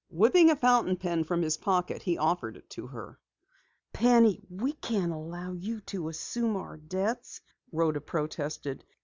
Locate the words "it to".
2.57-2.87